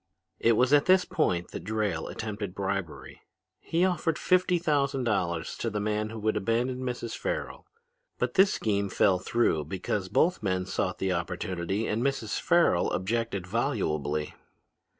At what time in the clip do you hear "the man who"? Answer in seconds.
5.69-6.17